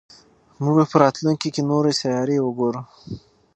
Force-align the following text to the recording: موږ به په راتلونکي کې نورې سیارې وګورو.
موږ 0.59 0.73
به 0.77 0.85
په 0.91 0.95
راتلونکي 1.03 1.49
کې 1.53 1.61
نورې 1.71 1.93
سیارې 2.01 2.37
وګورو. 2.41 2.81